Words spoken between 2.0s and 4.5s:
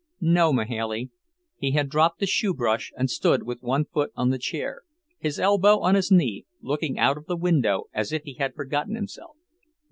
the shoebrush and stood with one foot on the